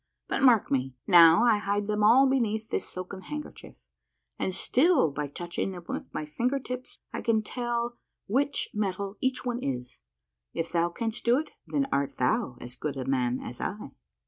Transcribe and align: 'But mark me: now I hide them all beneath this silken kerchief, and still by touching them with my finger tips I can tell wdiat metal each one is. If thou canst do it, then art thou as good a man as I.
'But 0.27 0.41
mark 0.41 0.71
me: 0.71 0.95
now 1.05 1.43
I 1.43 1.57
hide 1.59 1.85
them 1.85 2.03
all 2.03 2.27
beneath 2.27 2.71
this 2.71 2.89
silken 2.89 3.21
kerchief, 3.21 3.75
and 4.39 4.51
still 4.55 5.11
by 5.11 5.27
touching 5.27 5.73
them 5.73 5.85
with 5.87 6.11
my 6.11 6.25
finger 6.25 6.57
tips 6.57 6.97
I 7.13 7.21
can 7.21 7.43
tell 7.43 7.99
wdiat 8.27 8.73
metal 8.73 9.15
each 9.21 9.45
one 9.45 9.59
is. 9.61 9.99
If 10.55 10.71
thou 10.71 10.89
canst 10.89 11.23
do 11.23 11.37
it, 11.37 11.51
then 11.67 11.85
art 11.91 12.17
thou 12.17 12.57
as 12.59 12.75
good 12.75 12.97
a 12.97 13.05
man 13.05 13.41
as 13.41 13.61
I. 13.61 13.91